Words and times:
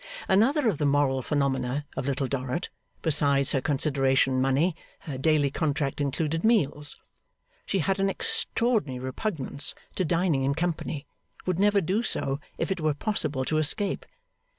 Another 0.27 0.67
of 0.67 0.79
the 0.79 0.85
moral 0.87 1.21
phenomena 1.21 1.85
of 1.95 2.07
Little 2.07 2.25
Dorrit. 2.25 2.71
Besides 3.03 3.51
her 3.51 3.61
consideration 3.61 4.41
money, 4.41 4.75
her 5.01 5.15
daily 5.15 5.51
contract 5.51 6.01
included 6.01 6.43
meals. 6.43 6.95
She 7.67 7.77
had 7.77 7.99
an 7.99 8.09
extraordinary 8.09 8.97
repugnance 8.97 9.75
to 9.93 10.03
dining 10.03 10.41
in 10.41 10.55
company; 10.55 11.05
would 11.45 11.59
never 11.59 11.81
do 11.81 12.01
so, 12.01 12.39
if 12.57 12.71
it 12.71 12.81
were 12.81 12.95
possible 12.95 13.45
to 13.45 13.59
escape. 13.59 14.07